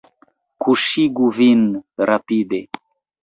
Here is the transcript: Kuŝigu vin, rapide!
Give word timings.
Kuŝigu 0.65 1.27
vin, 1.39 1.61
rapide! 2.11 2.63